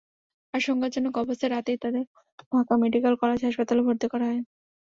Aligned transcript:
আশঙ্কাজনক 0.53 1.13
অবস্থায় 1.17 1.51
রাতেই 1.51 1.77
তাদের 1.83 2.03
ঢাকা 2.51 2.73
মেডিকেল 2.83 3.13
কলেজ 3.21 3.39
হাসপাতালে 3.45 3.81
ভর্তি 3.87 4.07
করা 4.13 4.25
হয়। 4.29 4.41